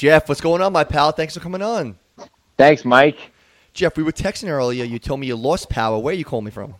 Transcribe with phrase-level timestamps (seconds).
[0.00, 1.12] Jeff, what's going on, my pal?
[1.12, 1.98] Thanks for coming on.
[2.56, 3.18] Thanks, Mike.
[3.74, 4.82] Jeff, we were texting earlier.
[4.82, 5.98] You told me you lost power.
[5.98, 6.74] Where you call me from?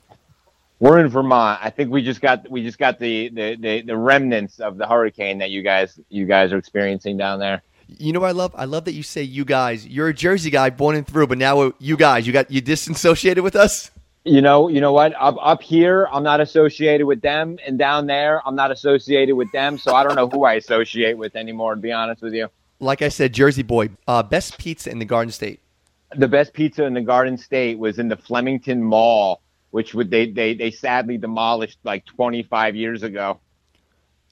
[0.79, 1.61] We're in Vermont.
[1.63, 4.87] I think we just got we just got the, the, the, the remnants of the
[4.87, 7.61] hurricane that you guys you guys are experiencing down there.
[7.89, 8.55] You know what I love?
[8.57, 9.87] I love that you say you guys.
[9.87, 13.45] You're a Jersey guy, born and through, but now you guys, you got you disassociated
[13.45, 13.91] with us.
[14.25, 15.13] You know, you know what?
[15.21, 19.53] Up up here, I'm not associated with them, and down there, I'm not associated with
[19.53, 19.77] them.
[19.77, 21.75] So I don't know who I associate with anymore.
[21.75, 22.49] To be honest with you,
[22.81, 25.61] like I said, Jersey boy, uh, best pizza in the Garden State.
[26.17, 29.41] The best pizza in the Garden State was in the Flemington Mall,
[29.71, 33.39] which would they they they sadly demolished like 25 years ago.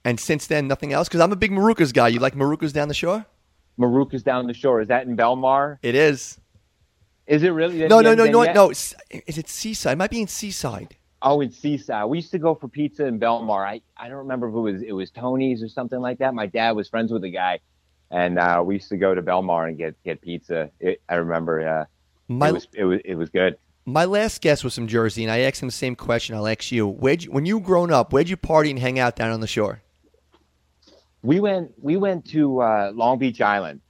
[0.05, 1.09] And since then, nothing else.
[1.09, 2.09] Because I'm a big Maruca's guy.
[2.09, 3.27] You like Maruca's down the shore?
[3.79, 4.81] Maruca's down the shore.
[4.81, 5.79] Is that in Belmar?
[5.83, 6.41] It is.
[7.27, 7.87] Is it really?
[7.87, 8.71] No, no, no, no, no.
[8.71, 9.93] Is it Seaside?
[9.93, 10.97] It might be in Seaside.
[11.21, 12.09] Oh, in Seaside.
[12.09, 13.67] We used to go for pizza in Belmar.
[13.67, 16.33] I, I don't remember if it was it was Tony's or something like that.
[16.35, 17.61] My dad was friends with a guy,
[18.11, 20.71] and uh, we used to go to Belmar and get get pizza.
[20.81, 21.67] It, I remember.
[21.67, 21.85] Uh,
[22.29, 23.59] my, it was it was it was good.
[23.85, 26.35] My last guest was from Jersey, and I asked him the same question.
[26.37, 29.17] I'll ask you: Where'd you, when you grown up, where'd you party and hang out
[29.17, 29.83] down on the shore?
[31.23, 33.81] We went we went to uh, Long Beach Island.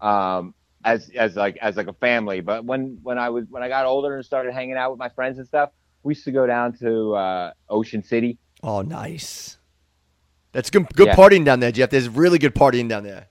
[0.00, 2.40] Um, as as like as like a family.
[2.40, 5.08] But when when I was when I got older and started hanging out with my
[5.08, 5.70] friends and stuff,
[6.02, 8.38] we used to go down to uh, Ocean City.
[8.62, 9.58] Oh, nice.
[10.52, 11.16] That's good good yeah.
[11.16, 11.90] partying down there, Jeff.
[11.90, 13.26] There's really good partying down there.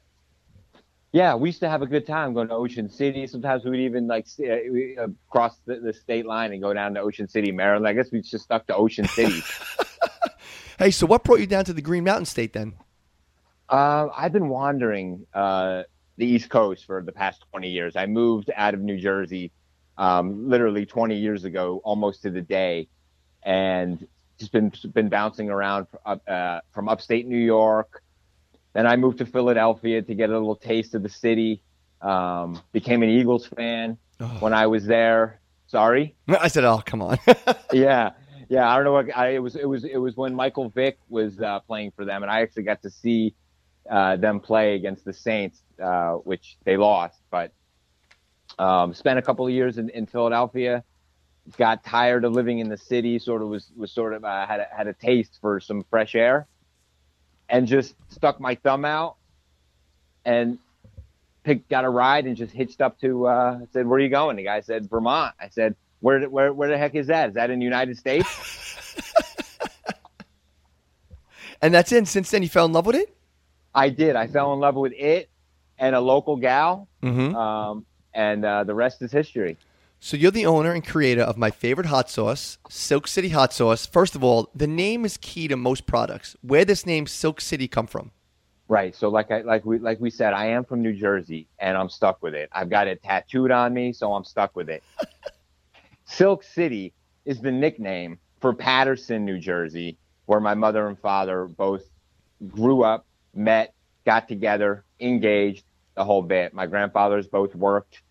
[1.12, 3.26] Yeah, we used to have a good time going to Ocean City.
[3.26, 7.28] Sometimes we'd even like uh, cross the, the, state line and go down to Ocean
[7.28, 7.88] City, Maryland.
[7.88, 9.42] I guess we just stuck to Ocean City.
[10.80, 12.76] hey, so what brought you down to the Green Mountain State then?
[13.70, 15.84] Uh, I've been wandering uh,
[16.18, 17.96] the East Coast for the past 20 years.
[17.96, 19.52] I moved out of New Jersey
[19.98, 22.88] um, literally 20 years ago, almost to the day,
[23.44, 28.04] and just been been bouncing around uh, from upstate New York.
[28.74, 31.64] Then I moved to Philadelphia to get a little taste of the city.
[32.02, 34.26] Um, became an Eagles fan oh.
[34.40, 35.42] when I was there.
[35.68, 37.18] Sorry, I said, "Oh, come on."
[37.74, 38.12] yeah,
[38.50, 38.70] yeah.
[38.70, 39.56] I don't know what I, it was.
[39.56, 39.84] It was.
[39.84, 42.90] It was when Michael Vick was uh, playing for them, and I actually got to
[42.90, 43.36] see
[43.90, 47.20] uh, them play against the Saints, uh, which they lost.
[47.30, 47.52] But
[48.58, 50.84] um, spent a couple of years in, in, Philadelphia.
[51.58, 53.20] Got tired of living in the city.
[53.20, 56.16] Sort of was was sort of uh, had a, had a taste for some fresh
[56.16, 56.48] air,
[57.50, 59.16] and just stuck my thumb out
[60.24, 60.60] and
[61.44, 63.28] picked got a ride and just hitched up to.
[63.28, 66.70] Uh, said, "Where are you going?" The guy said, "Vermont." I said, "Where where where
[66.70, 67.30] the heck is that?
[67.30, 68.96] Is that in the United States?"
[71.62, 72.08] and that's it.
[72.08, 73.16] Since then, you fell in love with it.
[73.74, 74.16] I did.
[74.16, 75.30] I fell in love with it
[75.78, 77.36] and a local gal, mm-hmm.
[77.36, 79.58] um, and uh, the rest is history.
[80.02, 83.86] So you're the owner and creator of my favorite hot sauce, Silk City Hot Sauce.
[83.86, 86.38] First of all, the name is key to most products.
[86.42, 88.12] Where this name Silk City come from?
[88.70, 88.96] Right.
[88.96, 91.90] So like I like we like we said, I am from New Jersey and I'm
[91.90, 92.50] stuck with it.
[92.54, 94.84] I've got it tattooed on me, so I'm stuck with it.
[96.06, 96.94] Silk City
[97.26, 101.84] is the nickname for Paterson, New Jersey, where my mother and father both
[102.48, 103.74] grew up met,
[104.06, 106.54] got together, engaged, the whole bit.
[106.54, 108.02] My grandfathers both worked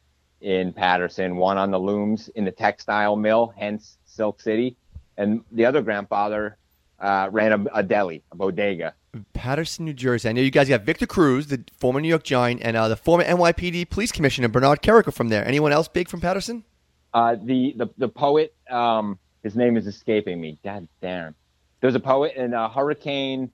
[0.40, 4.76] in Paterson, one on the looms in the textile mill, hence Silk City,
[5.16, 6.56] and the other grandfather
[7.00, 8.94] uh, ran a, a, deli, a bodega.
[9.32, 10.28] Paterson, New Jersey.
[10.28, 12.96] I know you guys got Victor Cruz, the former New York Giant, and uh, the
[12.96, 15.44] former NYPD Police Commissioner Bernard Kerik from there.
[15.46, 16.64] Anyone else big from Paterson?
[17.14, 20.58] Uh, the, the the poet, um, his name is escaping me.
[20.62, 21.34] God damn.
[21.80, 23.50] There's a poet in uh, Hurricane,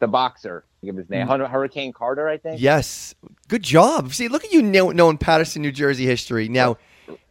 [0.00, 1.26] the boxer give his name.
[1.26, 1.50] Mm.
[1.50, 2.60] Hurricane Carter, I think.
[2.60, 3.14] Yes.
[3.48, 4.12] Good job.
[4.12, 6.48] See, look at you know knowing Paterson, New Jersey history.
[6.48, 6.78] Now,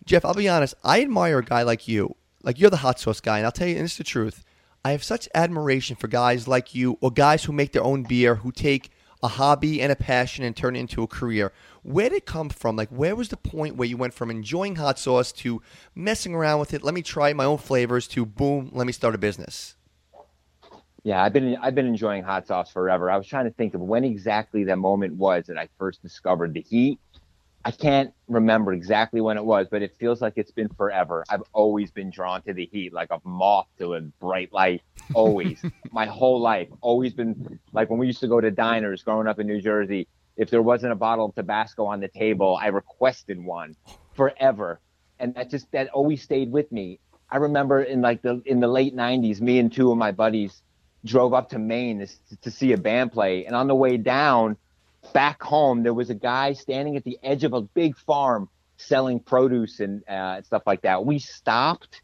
[0.06, 0.76] Jeff, I'll be honest.
[0.84, 2.16] I admire a guy like you.
[2.44, 4.44] Like you're the hot sauce guy, and I'll tell you, and it's the truth.
[4.86, 8.36] I have such admiration for guys like you, or guys who make their own beer,
[8.36, 8.90] who take
[9.24, 11.52] a hobby and a passion and turn it into a career.
[11.84, 12.76] Where did it come from?
[12.76, 15.62] Like, where was the point where you went from enjoying hot sauce to
[15.96, 16.84] messing around with it?
[16.84, 18.08] Let me try my own flavors.
[18.10, 19.76] To boom, let me start a business.
[21.08, 23.10] Yeah, I've been I've been enjoying hot sauce forever.
[23.10, 26.54] I was trying to think of when exactly that moment was that I first discovered
[26.54, 27.00] the heat.
[27.64, 31.24] I can't remember exactly when it was, but it feels like it's been forever.
[31.30, 34.82] I've always been drawn to the heat, like a moth to a bright light.
[35.14, 39.28] Always, my whole life, always been like when we used to go to diners growing
[39.28, 40.10] up in New Jersey.
[40.36, 43.78] If there wasn't a bottle of Tabasco on the table, I requested one
[44.14, 44.82] forever,
[45.20, 47.00] and that just that always stayed with me.
[47.30, 50.62] I remember in like the in the late '90s, me and two of my buddies
[51.06, 53.46] drove up to Maine to, to see a band play.
[53.46, 54.58] And on the way down,
[55.14, 59.20] back home, there was a guy standing at the edge of a big farm selling
[59.20, 61.06] produce and, uh, stuff like that.
[61.06, 62.02] We stopped,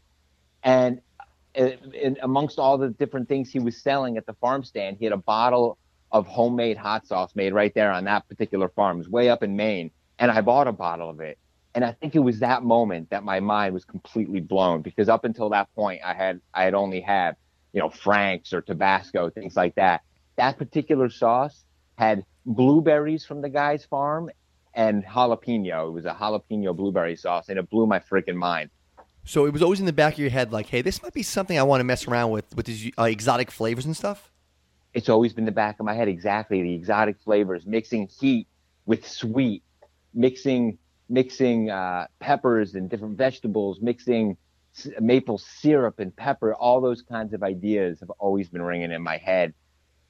[0.62, 1.00] and,
[1.54, 5.12] and amongst all the different things he was selling at the farm stand, he had
[5.12, 5.78] a bottle
[6.10, 8.96] of homemade hot sauce made right there on that particular farm.
[8.96, 11.38] It was way up in Maine, and I bought a bottle of it.
[11.74, 15.24] And I think it was that moment that my mind was completely blown because up
[15.24, 17.34] until that point, I had I had only had
[17.74, 20.02] you know Frank's or Tabasco, things like that.
[20.36, 21.64] That particular sauce
[21.98, 24.30] had blueberries from the guy's farm
[24.72, 25.88] and jalapeno.
[25.88, 28.70] It was a jalapeno blueberry sauce, and it blew my freaking mind.
[29.24, 31.22] So it was always in the back of your head, like, hey, this might be
[31.22, 34.30] something I want to mess around with with these uh, exotic flavors and stuff.
[34.92, 38.46] It's always been the back of my head exactly the exotic flavors, mixing heat
[38.86, 39.64] with sweet,
[40.14, 40.78] mixing
[41.08, 44.36] mixing uh, peppers and different vegetables, mixing
[45.00, 46.54] maple syrup and pepper.
[46.54, 49.54] All those kinds of ideas have always been ringing in my head.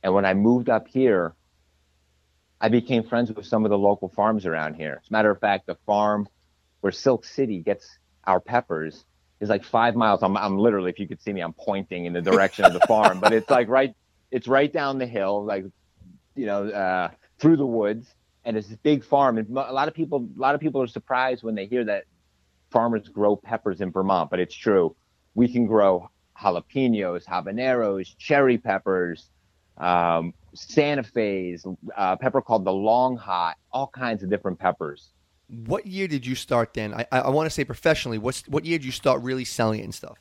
[0.02, 1.34] And when I moved up here,
[2.60, 5.00] I became friends with some of the local farms around here.
[5.02, 6.28] As a matter of fact, the farm
[6.80, 9.04] where Silk City gets our peppers
[9.40, 10.22] is like five miles.
[10.22, 12.80] I'm, I'm literally, if you could see me, I'm pointing in the direction of the
[12.88, 13.94] farm, but it's like right,
[14.30, 15.64] it's right down the hill, like,
[16.34, 18.14] you know, uh, through the woods.
[18.46, 19.38] And it's this big farm.
[19.38, 22.04] And a lot of people, a lot of people are surprised when they hear that
[22.74, 24.94] farmers grow peppers in Vermont, but it's true.
[25.34, 29.30] We can grow jalapenos, habaneros, cherry peppers,
[29.78, 31.64] um, Santa Fe's,
[31.96, 35.10] uh, pepper called the Long Hot, all kinds of different peppers.
[35.66, 36.92] What year did you start then?
[36.92, 38.18] I, I, I want to say professionally.
[38.18, 40.18] What's what year did you start really selling it and stuff?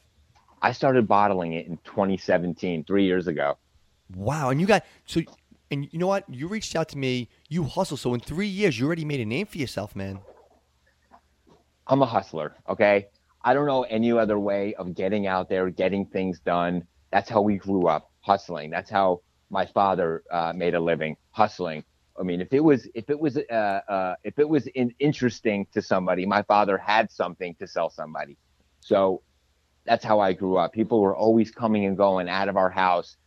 [0.62, 3.58] I started bottling it in 2017, three years ago.
[4.16, 5.22] Wow, and you got so,
[5.72, 6.26] and you know what?
[6.30, 7.30] You reached out to me.
[7.50, 7.98] You hustle.
[7.98, 10.20] So in three years, you already made a name for yourself, man.
[11.88, 12.56] I'm a hustler.
[12.70, 13.08] Okay.
[13.44, 16.88] I don't know any other way of getting out there, getting things done.
[17.12, 18.70] That's how we grew up, hustling.
[18.70, 21.84] That's how my father uh, made a living, hustling.
[22.20, 25.68] I mean, if it was if it was uh, uh, if it was in, interesting
[25.74, 28.38] to somebody, my father had something to sell somebody.
[28.82, 29.22] So
[29.86, 30.72] that's how I grew up.
[30.74, 33.18] People were always coming and going out of our house,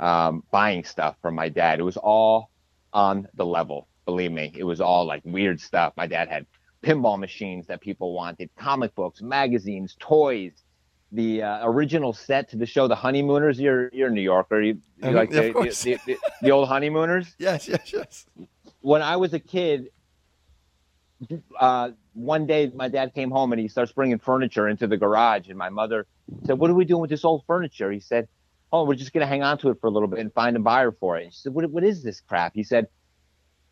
[0.00, 1.80] um, buying stuff from my dad.
[1.80, 2.50] It was all
[2.92, 3.88] on the level.
[4.06, 5.92] Believe me, it was all like weird stuff.
[5.96, 6.46] My dad had
[6.82, 10.52] pinball machines that people wanted, comic books, magazines, toys.
[11.10, 13.58] The uh, original set to the show, The Honeymooners.
[13.58, 14.60] You're you're a New Yorker.
[14.60, 17.34] You, you Mhm, like the, the, the, the old Honeymooners?
[17.38, 18.26] Yes, yes, yes.
[18.82, 19.88] when I was a kid,
[21.58, 25.48] uh, one day my dad came home and he starts bringing furniture into the garage,
[25.48, 26.06] and my mother
[26.44, 28.28] said, "What are we doing with this old furniture?" He said,
[28.70, 30.60] "Oh, we're just gonna hang on to it for a little bit and find a
[30.60, 31.70] buyer for it." And she said, "What?
[31.70, 32.86] What is this crap?" He said,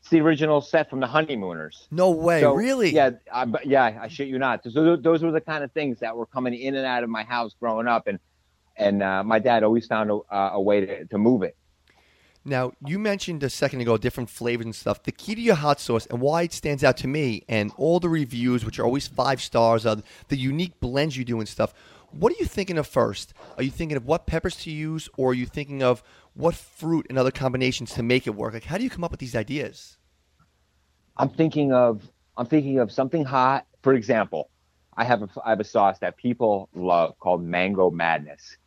[0.06, 2.90] "It's the original set from the Honeymooners." No way, So, really?
[2.90, 4.62] Yeah, I, but yeah, I shit you not.
[4.70, 7.24] So those were the kind of things that were coming in and out of my
[7.24, 8.20] house growing up, and
[8.76, 11.56] and uh, my dad always found a, uh, a way to, to move it.
[12.44, 15.02] Now, you mentioned a second ago different flavors and stuff.
[15.02, 17.98] The key to your hot sauce and why it stands out to me, and all
[17.98, 21.74] the reviews, which are always five stars, of the unique blends you do and stuff.
[22.12, 23.34] What are you thinking of first?
[23.56, 26.04] Are you thinking of what peppers to use, or are you thinking of
[26.36, 28.52] what fruit and other combinations to make it work?
[28.52, 29.96] Like, how do you come up with these ideas?
[31.16, 32.02] I'm thinking of
[32.36, 33.66] I'm thinking of something hot.
[33.82, 34.50] For example,
[34.96, 38.58] I have a I have a sauce that people love called Mango Madness,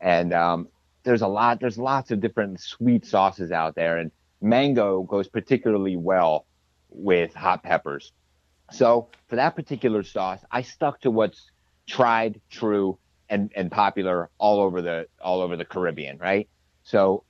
[0.00, 0.68] and um,
[1.02, 5.96] there's a lot there's lots of different sweet sauces out there, and mango goes particularly
[5.96, 6.46] well
[6.90, 8.12] with hot peppers.
[8.70, 11.50] So for that particular sauce, I stuck to what's
[11.88, 16.48] tried, true, and and popular all over the all over the Caribbean, right?
[16.86, 17.24] So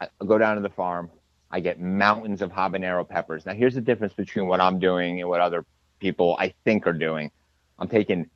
[0.00, 1.10] I go down to the farm.
[1.50, 3.46] I get mountains of habanero peppers.
[3.46, 5.64] Now here's the difference between what I'm doing and what other
[6.00, 7.30] people I think are doing.
[7.78, 8.26] I'm taking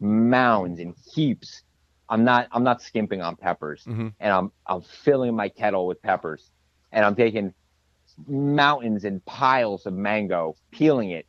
[0.00, 1.62] mounds and heaps.
[2.08, 4.14] I'm not I'm not skimping on peppers, Mhm.
[4.20, 6.48] and I'm I'm filling my kettle with peppers,
[6.92, 7.52] and I'm taking
[8.28, 11.26] mountains and piles of mango, peeling it,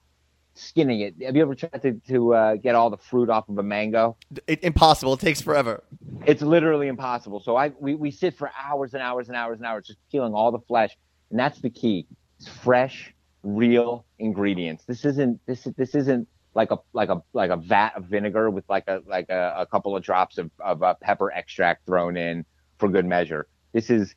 [0.56, 1.16] skinning it.
[1.22, 4.18] Have you ever tried to to uh, get all the fruit off of a mango?
[4.48, 5.14] It, impossible.
[5.14, 5.84] It takes forever.
[6.26, 7.40] It's literally impossible.
[7.40, 10.34] So I we, we sit for hours and hours and hours and hours just peeling
[10.34, 10.96] all the flesh,
[11.30, 12.08] and that's the key.
[12.40, 14.86] It's fresh, real ingredients.
[14.86, 18.64] This isn't this this isn't like a like a like a vat of vinegar with
[18.70, 22.46] like a like a, a couple of drops of of uh, pepper extract thrown in
[22.78, 23.48] for good measure.
[23.74, 24.16] This is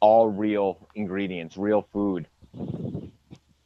[0.00, 2.26] all real ingredients, real food.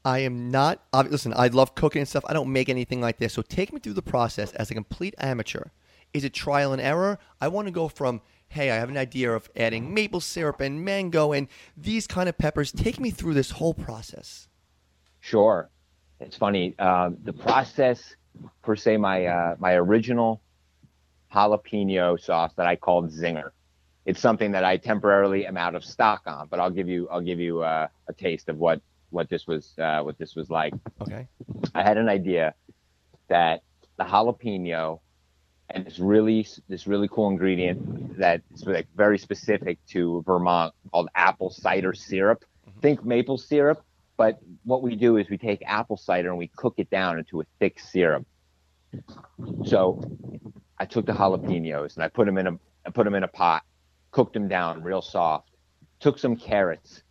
[0.06, 0.84] I am not.
[0.94, 2.24] Listen, I love cooking and stuff.
[2.28, 3.32] I don't make anything like this.
[3.32, 5.70] So take me through the process as a complete amateur.
[6.14, 7.18] Is it trial and error?
[7.40, 10.84] I want to go from, hey, I have an idea of adding maple syrup and
[10.84, 12.70] mango and these kind of peppers.
[12.70, 14.46] Take me through this whole process.
[15.18, 15.70] Sure.
[16.20, 16.78] It's funny.
[16.78, 18.14] Um, the process
[18.62, 20.40] for say my uh, my original
[21.34, 23.50] jalapeno sauce that I called Zinger.
[24.04, 27.20] It's something that I temporarily am out of stock on, but I'll give you I'll
[27.20, 28.80] give you uh, a taste of what
[29.16, 30.74] what this was uh, what this was like.
[31.02, 31.26] Okay.
[31.74, 32.54] I had an idea
[33.28, 33.62] that
[33.96, 35.00] the jalapeno
[35.70, 41.08] and this really this really cool ingredient that is like very specific to Vermont called
[41.14, 42.44] apple cider syrup.
[42.82, 43.82] think maple syrup,
[44.16, 47.40] but what we do is we take apple cider and we cook it down into
[47.40, 48.26] a thick syrup.
[49.64, 50.00] So
[50.78, 53.28] I took the jalapenos and I put them in a I put them in a
[53.28, 53.62] pot,
[54.10, 55.50] cooked them down real soft.
[55.98, 57.02] Took some carrots,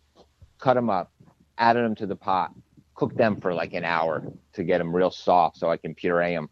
[0.58, 1.10] cut them up,
[1.58, 2.52] added them to the pot,
[2.94, 4.22] cooked them for like an hour
[4.54, 6.48] to get them real soft so I can puree them.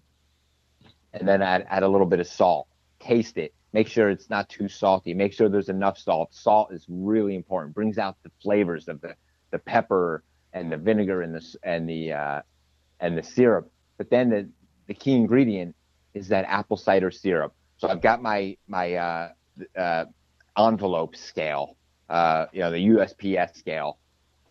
[1.13, 2.67] And then add add a little bit of salt.
[3.01, 3.55] Taste it.
[3.73, 5.15] Make sure it's not too salty.
[5.15, 6.35] Make sure there's enough salt.
[6.35, 7.75] Salt is really important.
[7.75, 9.15] Brings out the flavors of the
[9.51, 12.43] the pepper and the vinegar and the and the uh,
[13.01, 13.71] and the syrup.
[13.99, 14.49] But then the
[14.87, 15.75] the key ingredient
[16.15, 17.55] is that apple cider syrup.
[17.77, 19.29] So I've got my my uh,
[19.77, 20.05] uh,
[20.57, 21.77] envelope scale,
[22.09, 23.99] uh, you know, the USPS scale.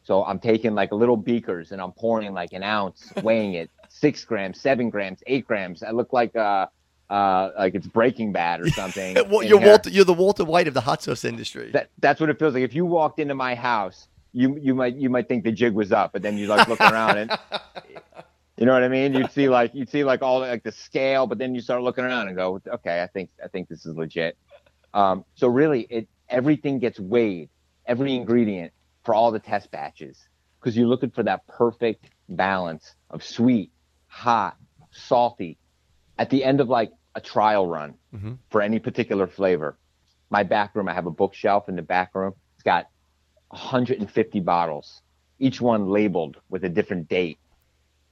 [0.03, 4.25] So I'm taking like little beakers and I'm pouring like an ounce, weighing it six
[4.25, 5.83] grams, seven grams, eight grams.
[5.83, 6.67] I look like uh,
[7.09, 9.15] uh, like it's Breaking Bad or something.
[9.29, 11.71] well, you're Walter, you're the Walter White of the hot sauce industry.
[11.71, 12.63] That, that's what it feels like.
[12.63, 15.91] If you walked into my house, you you might you might think the jig was
[15.91, 17.31] up, but then you like look around and
[18.57, 19.13] you know what I mean?
[19.13, 21.83] You'd see like you'd see like all the, like the scale, but then you start
[21.83, 24.35] looking around and go, okay, I think I think this is legit.
[24.93, 27.49] Um, so really, it everything gets weighed,
[27.85, 30.17] every ingredient for all the test batches,
[30.59, 33.71] because you're looking for that perfect balance of sweet,
[34.07, 34.57] hot,
[34.91, 35.57] salty.
[36.17, 38.33] At the end of like a trial run mm-hmm.
[38.49, 39.77] for any particular flavor,
[40.29, 42.33] my back room, I have a bookshelf in the back room.
[42.55, 42.87] It's got
[43.49, 45.01] 150 bottles,
[45.39, 47.37] each one labeled with a different date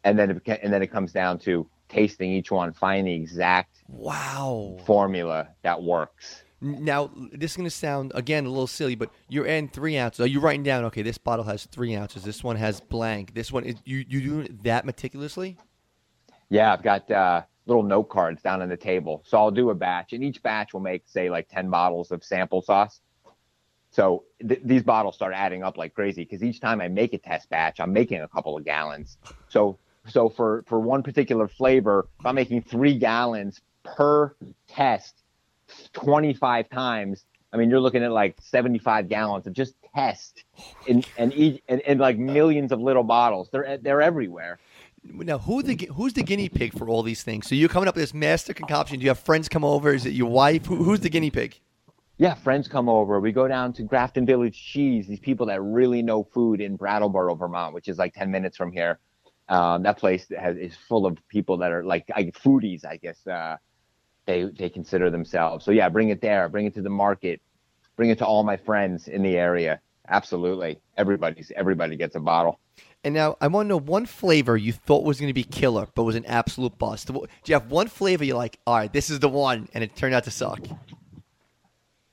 [0.03, 3.77] and then it, and then it comes down to tasting each one, finding the exact
[3.87, 6.43] wow formula that works.
[6.61, 10.19] Now, this is going to sound again a little silly, but you're adding three ounces.
[10.19, 10.85] Are you writing down?
[10.85, 12.23] Okay, this bottle has three ounces.
[12.23, 13.33] This one has blank.
[13.33, 15.57] This one is you you do that meticulously?
[16.49, 19.23] Yeah, I've got uh, little note cards down on the table.
[19.25, 22.23] So I'll do a batch, and each batch will make say like ten bottles of
[22.23, 23.01] sample sauce.
[23.89, 27.17] So th- these bottles start adding up like crazy because each time I make a
[27.17, 29.17] test batch, I'm making a couple of gallons.
[29.49, 34.35] So so for for one particular flavor, if I'm making three gallons per
[34.67, 35.20] test,
[35.93, 40.43] 25 times, I mean, you're looking at like 75 gallons of just test,
[40.87, 43.49] in, and each and, and like millions of little bottles.
[43.51, 44.59] They're they're everywhere.
[45.03, 47.47] Now, who the who's the guinea pig for all these things?
[47.47, 48.99] So you're coming up with this master concoction.
[48.99, 49.93] Do you have friends come over?
[49.93, 50.65] Is it your wife?
[50.67, 51.59] Who, who's the guinea pig?
[52.17, 53.19] Yeah, friends come over.
[53.19, 55.07] We go down to Grafton Village Cheese.
[55.07, 58.71] These people that really know food in Brattleboro, Vermont, which is like 10 minutes from
[58.71, 58.99] here.
[59.49, 63.25] Um, that place has, is full of people that are like I, foodies, I guess.
[63.25, 63.57] Uh,
[64.31, 65.65] they they consider themselves.
[65.65, 66.47] So yeah, bring it there.
[66.49, 67.41] Bring it to the market.
[67.97, 69.79] Bring it to all my friends in the area.
[70.07, 72.59] Absolutely, everybody's everybody gets a bottle.
[73.03, 75.87] And now I want to know one flavor you thought was going to be killer,
[75.95, 77.07] but was an absolute bust.
[77.07, 79.95] Do you have one flavor you're like, all right, this is the one, and it
[79.95, 80.59] turned out to suck?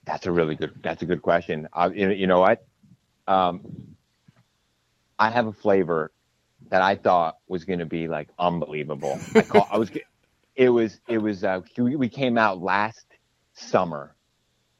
[0.04, 0.72] That's a really good.
[0.82, 1.68] That's a good question.
[1.72, 2.66] Uh, you, you know what?
[3.26, 3.60] Um,
[5.18, 6.10] I have a flavor
[6.70, 9.18] that I thought was going to be like unbelievable.
[9.34, 9.90] I, call, I was,
[10.58, 11.44] it was, it was.
[11.44, 13.06] Uh, we came out last
[13.54, 14.16] summer.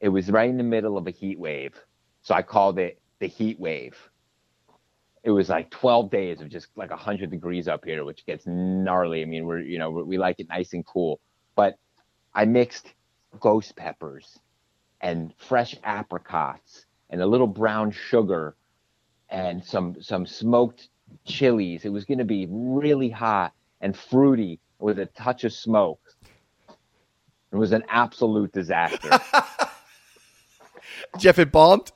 [0.01, 1.73] It was right in the middle of a heat wave,
[2.21, 3.97] so I called it the heat wave.
[5.23, 9.21] It was like 12 days of just like 100 degrees up here, which gets gnarly.
[9.21, 11.21] I mean, we're you know we like it nice and cool,
[11.55, 11.75] but
[12.33, 12.93] I mixed
[13.39, 14.37] ghost peppers
[14.99, 18.57] and fresh apricots and a little brown sugar
[19.29, 20.89] and some some smoked
[21.23, 21.85] chilies.
[21.85, 26.01] It was going to be really hot and fruity with a touch of smoke.
[27.51, 29.09] It was an absolute disaster.
[31.17, 31.91] Jeff, it bombed.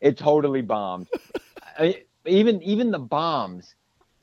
[0.00, 1.08] It totally bombed.
[1.78, 3.74] I, even even the bombs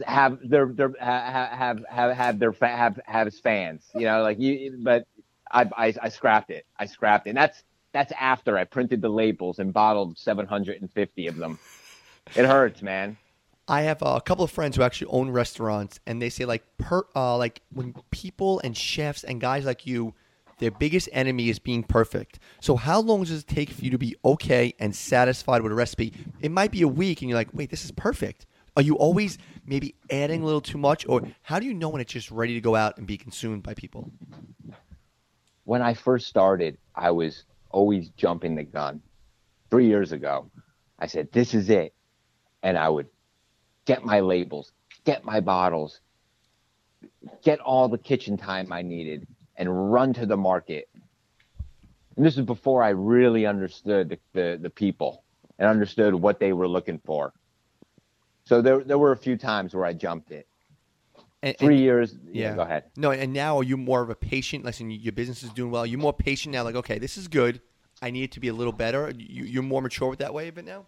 [0.05, 3.85] have their their have have have their have have fans.
[3.93, 4.77] You know, like you.
[4.81, 5.05] But
[5.49, 6.65] I, I I scrapped it.
[6.77, 7.31] I scrapped it.
[7.31, 7.63] And that's
[7.93, 11.57] that's after I printed the labels and bottled 750 of them.
[12.35, 13.17] It hurts, man.
[13.69, 17.03] I have a couple of friends who actually own restaurants, and they say like per
[17.15, 20.15] uh, like when people and chefs and guys like you,
[20.57, 22.39] their biggest enemy is being perfect.
[22.61, 25.75] So how long does it take for you to be okay and satisfied with a
[25.75, 26.13] recipe?
[26.41, 28.47] It might be a week, and you're like, wait, this is perfect.
[28.75, 32.01] Are you always maybe adding a little too much, or how do you know when
[32.01, 34.11] it's just ready to go out and be consumed by people?
[35.65, 38.99] When I first started, I was always jumping the gun.
[39.69, 40.49] Three years ago,
[40.97, 41.93] I said, "This is it,"
[42.63, 43.07] and I would
[43.89, 44.71] get my labels,
[45.03, 46.01] get my bottles,
[47.43, 50.87] get all the kitchen time I needed, and run to the market.
[52.15, 55.23] And this is before I really understood the, the, the people
[55.57, 57.33] and understood what they were looking for.
[58.45, 60.47] So there, there were a few times where I jumped it.
[61.41, 62.15] And, Three and, years.
[62.31, 62.49] Yeah.
[62.49, 62.55] yeah.
[62.57, 62.83] Go ahead.
[62.95, 64.65] No, and now are you more of a patient?
[64.65, 65.87] Listen, your business is doing well.
[65.87, 66.63] You're more patient now.
[66.63, 67.59] Like, okay, this is good.
[68.03, 69.11] I need it to be a little better.
[69.17, 70.85] You, you're more mature with that way of it now.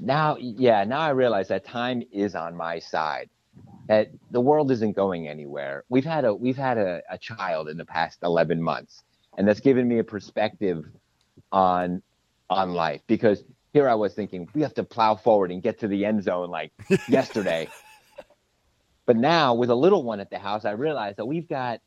[0.00, 3.28] Now, yeah, now I realize that time is on my side.
[3.88, 5.84] That the world isn't going anywhere.
[5.88, 9.02] We've had a we've had a, a child in the past 11 months,
[9.36, 10.84] and that's given me a perspective
[11.50, 12.00] on
[12.48, 13.42] on life because
[13.72, 16.50] here I was thinking we have to plow forward and get to the end zone
[16.50, 16.72] like
[17.08, 17.68] yesterday.
[19.06, 21.80] But now with a little one at the house, I realize that we've got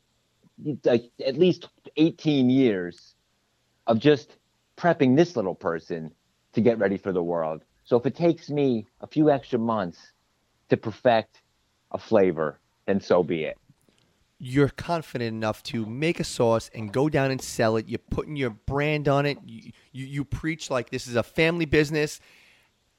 [0.84, 3.14] like at least 18 years
[3.86, 4.36] of just
[4.76, 6.12] prepping this little person
[6.52, 7.62] to get ready for the world.
[7.84, 10.12] So if it takes me a few extra months
[10.70, 11.42] to perfect
[11.90, 13.58] a flavor, then so be it.
[14.38, 17.88] You're confident enough to make a sauce and go down and sell it.
[17.88, 19.38] You're putting your brand on it.
[19.46, 22.20] You, you, you preach like this is a family business.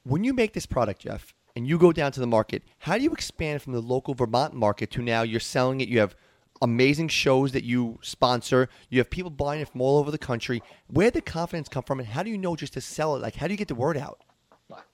[0.03, 3.03] When you make this product, Jeff, and you go down to the market, how do
[3.03, 5.89] you expand from the local Vermont market to now you're selling it?
[5.89, 6.15] You have
[6.61, 8.69] amazing shows that you sponsor.
[8.89, 10.61] You have people buying it from all over the country.
[10.87, 13.21] Where did the confidence come from, and how do you know just to sell it?
[13.21, 14.21] Like, how do you get the word out?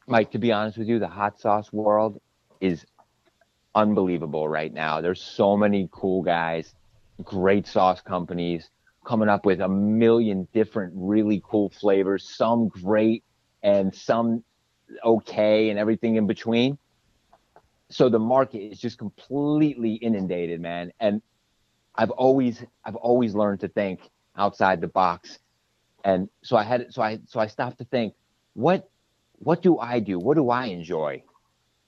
[0.07, 2.19] Mike, to be honest with you, the hot sauce world
[2.59, 2.85] is
[3.73, 5.01] unbelievable right now.
[5.01, 6.73] There's so many cool guys,
[7.23, 8.69] great sauce companies
[9.05, 13.23] coming up with a million different really cool flavors, some great
[13.63, 14.43] and some
[15.03, 16.77] okay and everything in between.
[17.89, 20.91] So the market is just completely inundated, man.
[20.99, 21.21] And
[21.95, 24.01] I've always I've always learned to think
[24.37, 25.39] outside the box.
[26.03, 28.13] And so I had so I so I stopped to think,
[28.53, 28.90] what
[29.43, 30.19] what do I do?
[30.19, 31.23] What do I enjoy?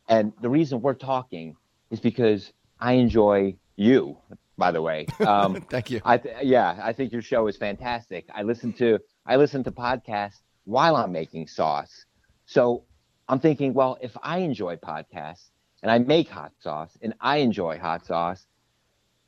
[0.09, 1.55] And the reason we're talking
[1.91, 4.17] is because I enjoy you,
[4.57, 5.07] by the way.
[5.25, 6.01] Um, Thank you.
[6.03, 8.25] I th- yeah, I think your show is fantastic.
[8.33, 12.05] I listen to I listen to podcasts while I'm making sauce.
[12.45, 12.83] So
[13.29, 15.49] I'm thinking, well, if I enjoy podcasts
[15.81, 18.45] and I make hot sauce and I enjoy hot sauce,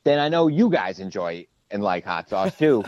[0.04, 2.84] then I know you guys enjoy and like hot sauce too.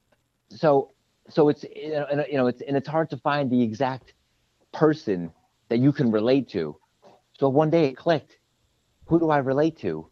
[0.50, 0.90] so
[1.28, 4.12] so it's you know it's and it's hard to find the exact
[4.72, 5.32] person
[5.68, 6.76] that you can relate to.
[7.38, 8.36] So one day it clicked.
[9.06, 10.08] Who do I relate to?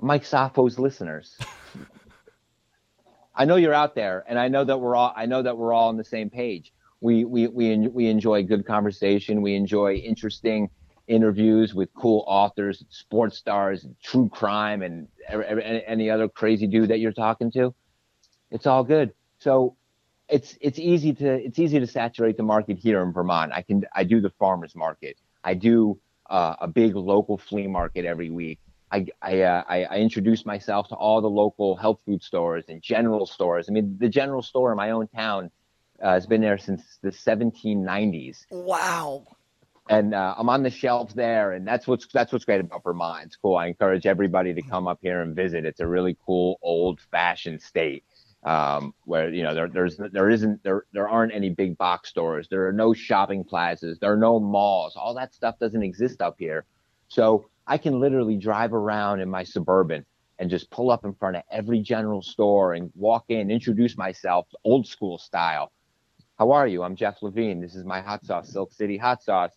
[0.00, 1.38] Mike Safo's listeners.
[3.34, 5.12] I know you're out there, and I know that we're all.
[5.16, 6.72] I know that we're all on the same page.
[7.00, 9.40] We we we we enjoy good conversation.
[9.40, 10.68] We enjoy interesting
[11.06, 17.12] interviews with cool authors, sports stars, true crime, and any other crazy dude that you're
[17.12, 17.74] talking to.
[18.50, 19.12] It's all good.
[19.38, 19.76] So
[20.32, 23.52] it's it's easy to it's easy to saturate the market here in Vermont.
[23.54, 25.18] I can I do the farmers market.
[25.44, 25.98] I do
[26.30, 28.58] uh, a big local flea market every week.
[28.90, 32.80] I I, uh, I, I introduce myself to all the local health food stores and
[32.80, 33.66] general stores.
[33.68, 35.50] I mean, the general store in my own town
[36.02, 38.46] uh, has been there since the 1790s.
[38.50, 39.26] Wow.
[39.90, 43.26] And uh, I'm on the shelves there, and that's what's that's what's great about Vermont.
[43.26, 43.56] It's cool.
[43.56, 45.66] I encourage everybody to come up here and visit.
[45.66, 48.04] It's a really cool, old-fashioned state
[48.44, 52.48] um, where you know there there's there isn't there there aren't any big box stores.
[52.48, 53.98] There are no shopping plazas.
[53.98, 54.96] There are no malls.
[54.96, 56.64] All that stuff doesn't exist up here.
[57.08, 60.04] So I can literally drive around in my suburban
[60.38, 64.48] and just pull up in front of every general store and walk in, introduce myself,
[64.64, 65.70] old school style.
[66.38, 66.82] How are you?
[66.82, 67.60] I'm Jeff Levine.
[67.60, 69.52] This is my hot sauce, Silk City hot sauce.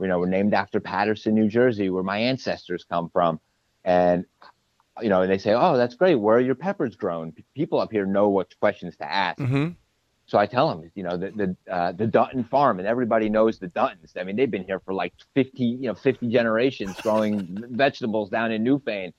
[0.00, 3.38] You know, we're named after Paterson, New Jersey, where my ancestors come from.
[3.84, 4.24] And
[5.02, 6.16] you know, and they say, "Oh, that's great.
[6.16, 9.38] Where are your peppers grown?" People up here know what questions to ask.
[9.38, 9.70] Mm-hmm.
[10.26, 13.58] So I tell them, you know, the the uh, the Dutton farm, and everybody knows
[13.58, 14.16] the Duttons.
[14.16, 18.52] I mean, they've been here for like 50, you know, 50 generations growing vegetables down
[18.52, 19.12] in Newfane,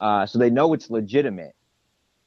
[0.00, 1.56] uh, so they know it's legitimate.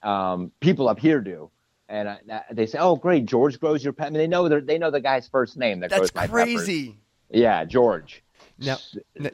[0.03, 1.49] Um, people up here do,
[1.87, 2.19] and I,
[2.51, 4.99] they say, "Oh, great, George grows your pepper." I mean, they know they know the
[4.99, 6.87] guy's first name that That's grows my crazy.
[6.87, 7.01] Peppers.
[7.29, 8.23] Yeah, George.
[8.59, 8.77] Now,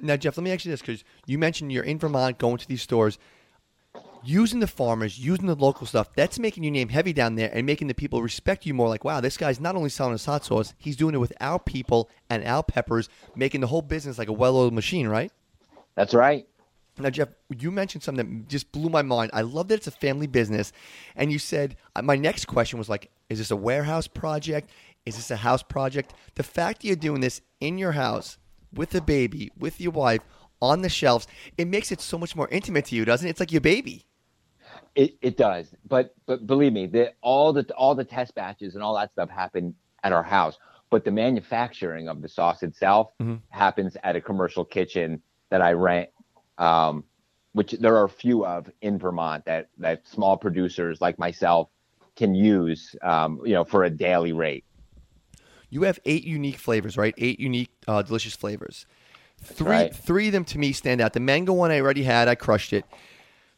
[0.02, 2.68] now, Jeff, let me ask you this because you mentioned you're in Vermont, going to
[2.68, 3.18] these stores
[4.24, 7.66] using the farmers, using the local stuff, that's making your name heavy down there and
[7.66, 8.88] making the people respect you more.
[8.88, 11.60] Like, wow, this guy's not only selling his hot sauce, he's doing it with our
[11.60, 15.32] people and our peppers, making the whole business like a well-oiled machine, right?
[15.96, 16.48] That's right.
[16.98, 19.32] Now, Jeff, you mentioned something that just blew my mind.
[19.34, 20.72] I love that it's a family business,
[21.16, 24.70] and you said uh, my next question was like, is this a warehouse project?
[25.06, 26.14] Is this a house project?
[26.36, 28.38] The fact that you're doing this in your house
[28.72, 30.22] with a baby, with your wife,
[30.64, 33.32] on the shelves, it makes it so much more intimate to you, doesn't it?
[33.32, 34.06] It's like your baby.
[34.96, 38.84] It it does, but but believe me, the, all the all the test batches and
[38.84, 40.58] all that stuff happen at our house.
[40.90, 43.36] But the manufacturing of the sauce itself mm-hmm.
[43.50, 46.10] happens at a commercial kitchen that I rent,
[46.60, 47.04] um,
[47.54, 51.70] which there are a few of in Vermont that that small producers like myself
[52.16, 54.64] can use, um, you know, for a daily rate.
[55.72, 57.16] You have eight unique flavors, right?
[57.18, 58.86] Eight unique, uh, delicious flavors.
[59.44, 59.96] Three, right.
[59.96, 61.14] three of them to me stand out.
[61.14, 62.86] The mango one I already had, I crushed it.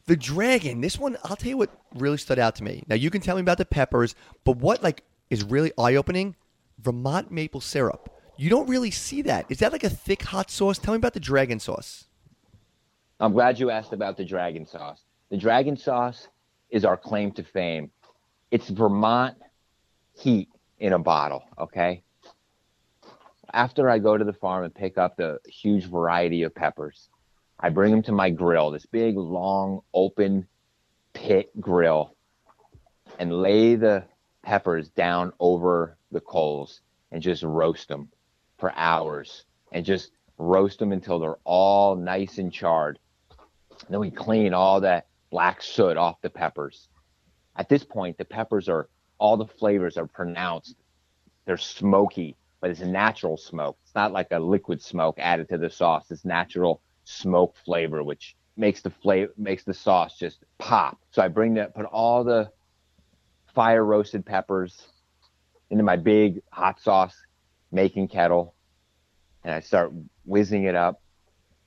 [0.07, 2.83] The dragon, this one, I'll tell you what really stood out to me.
[2.87, 6.35] Now you can tell me about the peppers, but what like is really eye opening?
[6.79, 8.11] Vermont maple syrup.
[8.37, 9.45] You don't really see that.
[9.49, 10.77] Is that like a thick hot sauce?
[10.77, 12.05] Tell me about the dragon sauce.
[13.19, 14.99] I'm glad you asked about the dragon sauce.
[15.29, 16.27] The dragon sauce
[16.69, 17.89] is our claim to fame.
[18.51, 19.37] It's Vermont
[20.13, 22.03] heat in a bottle, okay?
[23.55, 27.07] After I go to the farm and pick up the huge variety of peppers,
[27.57, 30.45] I bring them to my grill, this big, long, open
[31.13, 32.17] pit grill,
[33.17, 34.03] and lay the
[34.43, 36.81] peppers down over the coals
[37.13, 38.09] and just roast them
[38.57, 42.99] for hours and just roast them until they're all nice and charred.
[43.69, 46.89] And then we clean all that black soot off the peppers.
[47.55, 50.75] At this point, the peppers are all the flavors are pronounced.
[51.45, 53.77] They're smoky, but it's a natural smoke.
[53.83, 56.09] It's not like a liquid smoke added to the sauce.
[56.11, 60.99] It's natural smoke flavor, which makes the flavor makes the sauce just pop.
[61.11, 62.49] So I bring that, put all the
[63.53, 64.87] fire roasted peppers
[65.69, 67.15] into my big hot sauce
[67.71, 68.55] making kettle,
[69.43, 69.91] and I start
[70.25, 71.01] whizzing it up.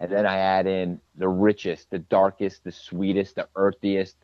[0.00, 4.16] And then I add in the richest, the darkest, the sweetest, the earthiest,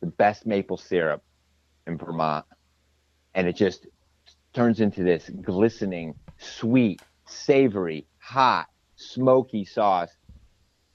[0.00, 1.22] the best maple syrup
[1.86, 2.46] in Vermont.
[3.34, 3.86] And it just
[4.52, 10.10] turns into this glistening, sweet, savory, hot, smoky sauce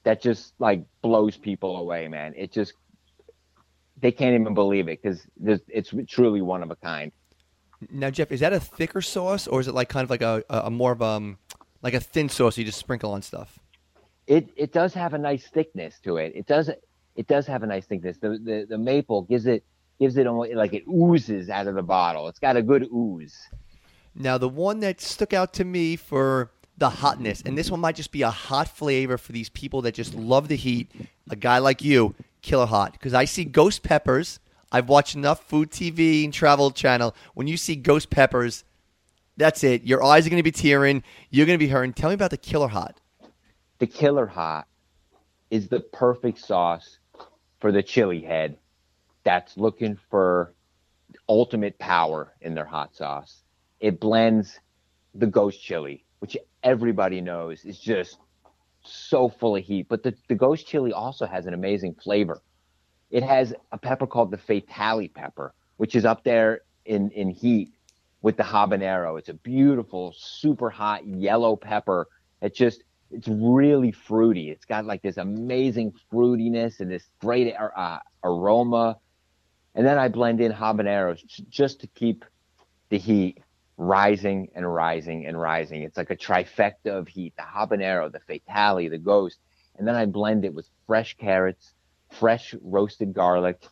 [0.04, 2.34] that just like blows people away, man.
[2.36, 2.72] It just
[4.00, 5.26] they can't even believe it because
[5.68, 7.12] it's truly one of a kind.
[7.90, 10.42] Now, Jeff, is that a thicker sauce or is it like kind of like a,
[10.48, 11.38] a more of um
[11.82, 13.58] like a thin sauce you just sprinkle on stuff?
[14.26, 16.32] It it does have a nice thickness to it.
[16.34, 16.70] It does
[17.16, 18.18] it does have a nice thickness.
[18.18, 19.64] The the, the maple gives it
[19.98, 22.28] gives it almost like it oozes out of the bottle.
[22.28, 23.48] It's got a good ooze.
[24.14, 27.96] Now, the one that stuck out to me for the hotness, and this one might
[27.96, 30.90] just be a hot flavor for these people that just love the heat.
[31.30, 34.40] A guy like you, killer hot, because I see ghost peppers.
[34.70, 37.14] I've watched enough food TV and travel channel.
[37.34, 38.64] When you see ghost peppers,
[39.36, 39.84] that's it.
[39.84, 41.02] Your eyes are going to be tearing.
[41.30, 41.94] You're going to be hurting.
[41.94, 43.00] Tell me about the killer hot.
[43.78, 44.66] The killer hot
[45.50, 46.98] is the perfect sauce
[47.60, 48.58] for the chili head
[49.28, 50.54] that's looking for
[51.28, 53.42] ultimate power in their hot sauce.
[53.78, 54.58] It blends
[55.14, 58.16] the ghost chili, which everybody knows is just
[58.82, 59.86] so full of heat.
[59.86, 62.40] But the, the ghost chili also has an amazing flavor.
[63.10, 67.74] It has a pepper called the Fatali pepper, which is up there in, in heat
[68.22, 69.18] with the habanero.
[69.18, 72.08] It's a beautiful, super hot yellow pepper.
[72.40, 74.50] It just it's really fruity.
[74.50, 78.96] It's got like this amazing fruitiness and this great uh, aroma.
[79.78, 82.24] And then I blend in habaneros just to keep
[82.88, 83.38] the heat
[83.76, 85.84] rising and rising and rising.
[85.84, 89.38] It's like a trifecta of heat the habanero, the fatali, the ghost.
[89.78, 91.74] And then I blend it with fresh carrots,
[92.10, 93.64] fresh roasted garlic,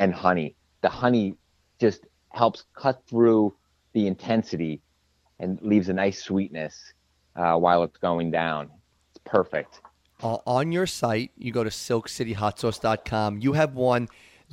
[0.00, 0.56] and honey.
[0.80, 1.36] The honey
[1.78, 3.54] just helps cut through
[3.92, 4.80] the intensity
[5.38, 6.92] and leaves a nice sweetness
[7.36, 8.68] uh, while it's going down.
[9.10, 9.80] It's perfect.
[10.20, 13.38] Uh, on your site, you go to silkcityhotsauce.com.
[13.38, 14.08] You have one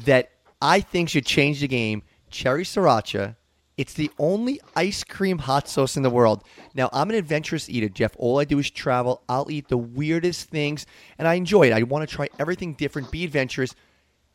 [0.06, 0.33] that
[0.64, 3.36] I think should change the game cherry sriracha
[3.78, 6.44] it's the only ice cream hot sauce in the world.
[6.76, 8.16] Now, I'm an adventurous eater, Jeff.
[8.18, 9.24] All I do is travel.
[9.28, 10.86] I'll eat the weirdest things,
[11.18, 11.74] and I enjoy it.
[11.74, 13.74] I want to try everything different, be adventurous.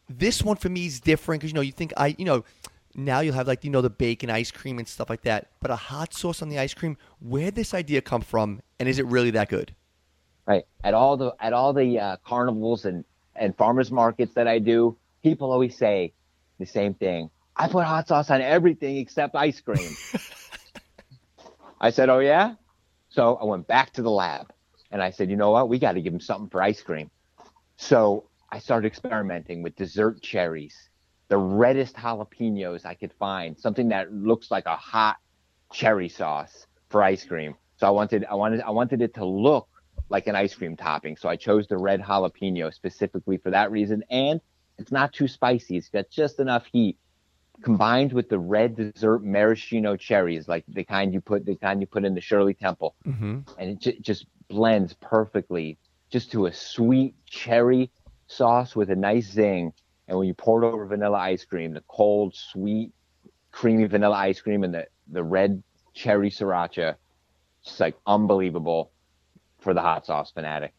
[0.09, 2.45] This one for me is different because, you know, you think I, you know,
[2.95, 5.51] now you'll have like, you know, the bacon ice cream and stuff like that.
[5.61, 8.99] But a hot sauce on the ice cream, where'd this idea come from, and is
[8.99, 9.75] it really that good?
[10.47, 10.65] Right.
[10.83, 13.05] At all the at all the uh, carnivals and
[13.37, 16.13] and farmers markets that I do, people always say
[16.59, 19.91] the same thing I put hot sauce on everything except ice cream.
[21.81, 22.55] I said, Oh, yeah?
[23.09, 24.53] So I went back to the lab
[24.93, 25.69] and I said, You know what?
[25.69, 27.11] We got to give him something for ice cream.
[27.77, 30.77] So I started experimenting with dessert cherries,
[31.29, 35.17] the reddest jalapenos I could find, something that looks like a hot
[35.73, 37.55] cherry sauce for ice cream.
[37.77, 39.69] So I wanted, I wanted, I wanted it to look
[40.09, 41.17] like an ice cream topping.
[41.17, 44.05] So I chose the red jalapeno specifically for that reason.
[44.11, 44.41] And
[44.79, 45.77] it's not too spicy.
[45.77, 46.97] It's got just enough heat
[47.63, 51.87] combined with the red dessert maraschino cherries, like the kind you put the kind you
[51.87, 53.41] put in the Shirley Temple, mm-hmm.
[53.59, 55.79] and it j- just blends perfectly,
[56.11, 57.91] just to a sweet cherry
[58.27, 59.73] sauce with a nice zing.
[60.07, 62.93] And when you pour it over vanilla ice cream, the cold, sweet,
[63.51, 65.63] creamy vanilla ice cream and the the red
[65.95, 66.95] cherry sriracha,
[67.65, 68.93] just like unbelievable
[69.59, 70.73] for the hot sauce fanatic.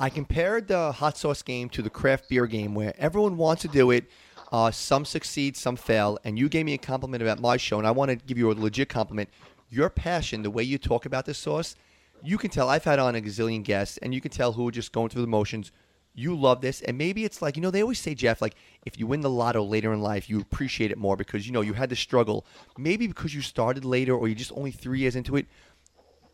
[0.00, 3.68] I compared the hot sauce game to the craft beer game, where everyone wants to
[3.68, 4.06] do it
[4.50, 6.18] uh, some succeed, some fail.
[6.24, 8.50] And you gave me a compliment about my show, and I want to give you
[8.50, 9.28] a legit compliment.
[9.68, 11.76] Your passion, the way you talk about this sauce,
[12.22, 12.70] you can tell.
[12.70, 15.20] I've had on a gazillion guests, and you can tell who are just going through
[15.20, 15.70] the motions.
[16.14, 18.54] You love this, and maybe it's like you know they always say, Jeff, like
[18.86, 21.60] if you win the lotto later in life, you appreciate it more because you know
[21.60, 22.46] you had to struggle.
[22.78, 25.46] Maybe because you started later, or you're just only three years into it.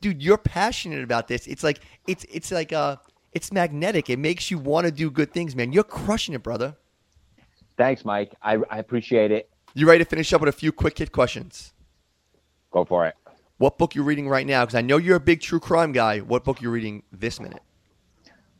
[0.01, 1.47] dude, you're passionate about this.
[1.49, 2.97] It's like it's it's like uh
[3.37, 4.09] it's magnetic.
[4.09, 5.71] It makes you want to do good things, man.
[5.71, 6.75] You're crushing it, brother.
[7.77, 8.35] Thanks, Mike.
[8.43, 9.51] I, I appreciate it.
[9.75, 11.75] You ready to finish up with a few quick hit questions?
[12.71, 13.15] Go for it.
[13.59, 14.65] What book you reading right now?
[14.65, 16.21] Because I know you're a big true crime guy.
[16.21, 17.61] What book you reading this minute?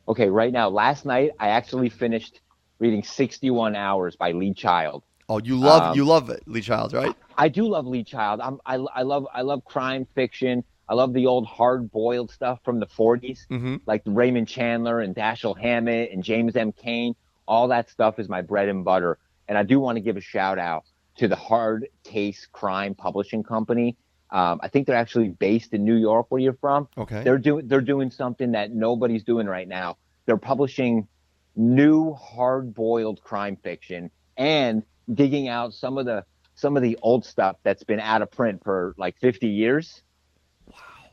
[0.07, 2.41] Okay, right now, last night I actually finished
[2.77, 5.01] reading 61 Hours by Lee Child.
[5.27, 7.15] Oh, you love Um, you love it, Lee Child, right?
[7.35, 8.41] I do love Lee Child.
[8.41, 10.63] I'm, I, I love I love crime fiction.
[10.89, 13.75] I love the old hard boiled stuff from the 40s, Mm-hmm.
[13.85, 16.71] like Raymond Chandler and Dashiell Hammett and James M.
[16.71, 17.15] Cain.
[17.47, 19.17] All that stuff is my bread and butter.
[19.47, 20.85] And I do want to give a shout out
[21.17, 23.95] to the Hard Case Crime Publishing Company.
[24.29, 26.89] Um, I think they're actually based in New York, where you're from.
[26.97, 27.23] Okay.
[27.23, 29.97] They're doing they're doing something that nobody's doing right now.
[30.25, 31.07] They're publishing
[31.55, 37.23] new hard boiled crime fiction and digging out some of the some of the old
[37.25, 40.01] stuff that's been out of print for like 50 years.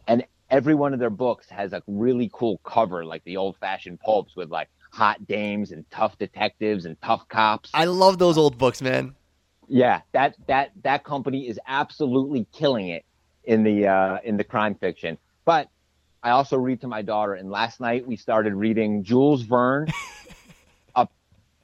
[0.06, 4.00] And every one of their books has a really cool cover, like the old fashioned
[4.00, 7.70] pulps with like hot dames and tough detectives and tough cops.
[7.74, 9.14] I love those old books, man.
[9.68, 13.04] Yeah, that that that company is absolutely killing it
[13.44, 15.18] in the uh, in the crime fiction.
[15.44, 15.68] But
[16.22, 19.88] I also read to my daughter, and last night we started reading Jules Verne,
[20.94, 21.12] up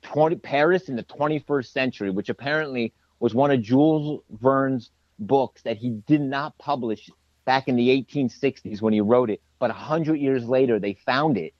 [0.03, 5.77] twenty Paris in the 21st century, which apparently was one of Jules Verne's books that
[5.77, 7.11] he did not publish
[7.45, 11.37] back in the 1860s when he wrote it, but a hundred years later they found
[11.37, 11.55] it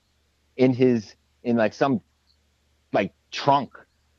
[0.57, 2.01] in his in like some
[2.93, 3.71] like trunk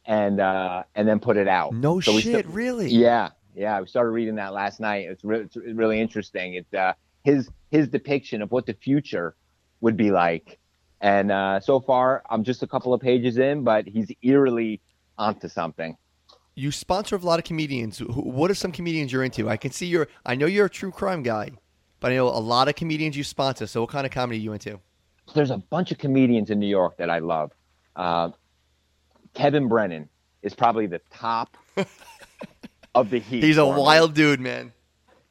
[0.04, 1.72] and uh and then put it out.
[1.74, 2.88] No So shit, sta- really?
[2.90, 3.78] yeah, yeah.
[3.80, 5.06] I started reading that last night.
[5.08, 6.54] It's, re- it's really interesting.
[6.54, 6.94] It's uh,
[7.24, 9.34] his his depiction of what the future
[9.80, 10.58] would be like.
[11.00, 14.80] And uh, so far, I'm just a couple of pages in, but he's eerily
[15.18, 15.96] onto something.
[16.54, 17.98] You sponsor a lot of comedians.
[17.98, 19.48] What are some comedians you're into?
[19.48, 20.08] I can see you're.
[20.26, 21.50] I know you're a true crime guy,
[22.00, 23.66] but I know a lot of comedians you sponsor.
[23.66, 24.78] So what kind of comedy are you into?
[25.34, 27.52] There's a bunch of comedians in New York that I love.
[27.96, 28.30] Uh,
[29.34, 30.08] Kevin Brennan
[30.42, 31.56] is probably the top
[32.94, 33.42] of the heat.
[33.42, 33.80] He's a me.
[33.80, 34.72] wild dude, man.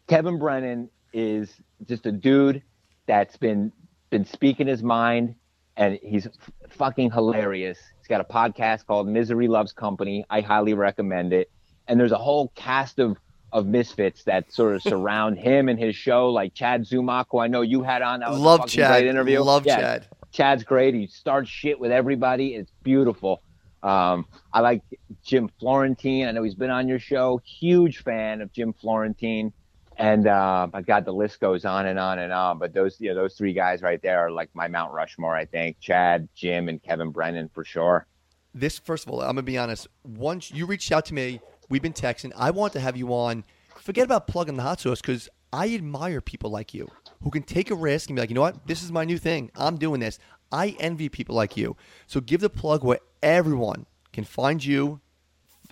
[0.08, 1.54] Kevin Brennan is
[1.88, 2.64] just a dude
[3.06, 3.72] that's been
[4.10, 5.36] been speaking his mind,
[5.78, 6.34] and he's f-
[6.70, 7.78] fucking hilarious.
[8.12, 10.26] Got a podcast called Misery Loves Company.
[10.30, 11.50] I highly recommend it.
[11.88, 13.16] And there's a whole cast of
[13.54, 17.48] of misfits that sort of surround him and his show, like Chad Zumock, who I
[17.48, 18.20] know you had on.
[18.20, 18.92] That was Love Chad.
[18.92, 19.40] Great interview.
[19.40, 20.08] Love Yeah, Chad.
[20.34, 20.94] Chad's great.
[20.94, 22.54] He starts shit with everybody.
[22.56, 23.42] It's beautiful.
[23.82, 24.82] Um, I like
[25.24, 26.28] Jim Florentine.
[26.28, 27.40] I know he's been on your show.
[27.46, 29.54] Huge fan of Jim Florentine.
[29.98, 32.58] And uh, my God, the list goes on and on and on.
[32.58, 35.36] But those, you know, those three guys right there are like my Mount Rushmore.
[35.36, 38.08] I think Chad, Jim, and Kevin Brennan for sure.
[38.54, 39.88] This first of all, I'm gonna be honest.
[40.04, 42.32] Once you reached out to me, we've been texting.
[42.36, 43.44] I want to have you on.
[43.78, 46.88] Forget about plugging the hot sauce because I admire people like you
[47.24, 49.18] who can take a risk and be like, you know what, this is my new
[49.18, 49.52] thing.
[49.56, 50.20] I'm doing this.
[50.52, 51.76] I envy people like you.
[52.08, 55.00] So give the plug where everyone can find you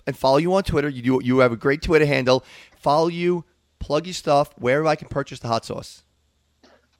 [0.06, 0.88] and follow you on Twitter.
[0.88, 1.20] You do.
[1.22, 2.44] You have a great Twitter handle.
[2.76, 3.44] Follow you.
[3.80, 6.04] Plug your stuff wherever I can purchase the hot sauce.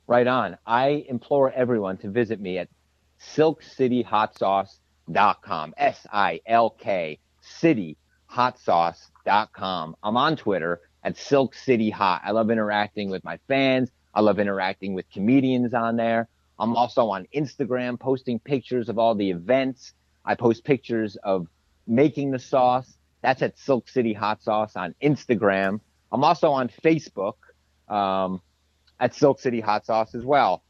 [0.08, 0.58] Right on.
[0.66, 2.68] I implore everyone to visit me at
[3.20, 5.74] silkcityhotsauce.com.
[5.76, 9.96] S I L K cityhotsauce.com.
[10.02, 12.22] I'm on Twitter at Silk City Hot.
[12.24, 13.90] I love interacting with my fans.
[14.12, 16.28] I love interacting with comedians on there.
[16.58, 19.94] I'm also on Instagram posting pictures of all the events.
[20.24, 21.46] I post pictures of
[21.86, 22.96] making the sauce.
[23.22, 25.80] That's at Silk City Hot Sauce on Instagram.
[26.12, 27.34] I'm also on Facebook.
[27.88, 28.40] Um,
[29.00, 30.62] at Silk City Hot Sauce as well.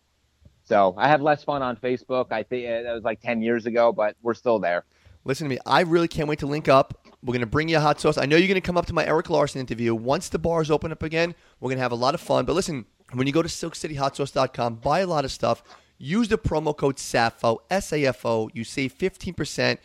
[0.65, 2.31] So I have less fun on Facebook.
[2.31, 4.85] I think uh, that was like 10 years ago, but we're still there.
[5.25, 5.59] Listen to me.
[5.67, 7.07] I really can't wait to link up.
[7.23, 8.17] We're going to bring you a hot sauce.
[8.17, 9.95] I know you're going to come up to my Eric Larson interview.
[9.95, 12.47] Once the bars open up again, we're going to have a lot of fun.
[12.47, 15.63] But listen, when you go to silkcityhotsauce.com, buy a lot of stuff.
[15.99, 18.49] Use the promo code SAFO, S A F O.
[18.55, 19.77] You save 15%.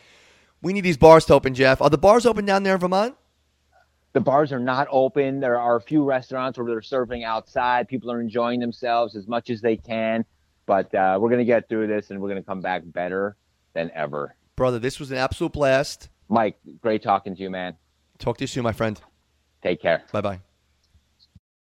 [0.61, 1.81] We need these bars to open, Jeff.
[1.81, 3.15] Are the bars open down there in Vermont?
[4.15, 5.41] The bars are not open.
[5.41, 7.89] There are a few restaurants where they're serving outside.
[7.89, 10.23] People are enjoying themselves as much as they can.
[10.65, 13.35] But uh, we're going to get through this and we're going to come back better
[13.73, 14.33] than ever.
[14.55, 16.07] Brother, this was an absolute blast.
[16.29, 17.75] Mike, great talking to you, man.
[18.17, 18.97] Talk to you soon, my friend.
[19.61, 20.03] Take care.
[20.13, 20.39] Bye bye.